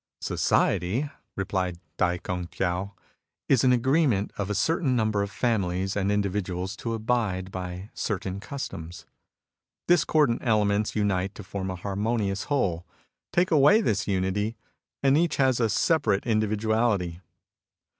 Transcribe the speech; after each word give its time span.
"Society," 0.21 1.11
replied 1.35 1.77
Tai 1.99 2.17
Kimg 2.17 2.49
Tiao,'' 2.49 2.93
is 3.47 3.63
an 3.63 3.71
agreement 3.71 4.33
of 4.35 4.49
a 4.49 4.55
certain 4.55 4.95
number 4.95 5.21
of 5.21 5.29
families 5.29 5.95
and 5.95 6.11
individuals 6.11 6.75
to 6.77 6.95
abide 6.95 7.51
by 7.51 7.91
certain 7.93 8.39
customs. 8.39 9.05
Dis 9.87 10.03
cordant 10.03 10.41
elements 10.43 10.95
unite 10.95 11.35
to 11.35 11.43
form 11.43 11.69
a 11.69 11.75
harmonious 11.75 12.45
whole. 12.45 12.83
Take 13.31 13.51
away 13.51 13.79
this 13.79 14.07
unity, 14.07 14.57
and 15.03 15.15
each 15.15 15.35
has 15.35 15.59
a 15.59 15.69
separate 15.69 16.25
individuality. 16.25 17.21